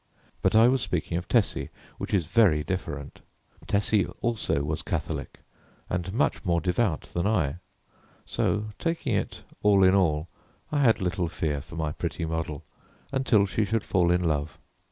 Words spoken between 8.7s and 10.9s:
taking it all in all, I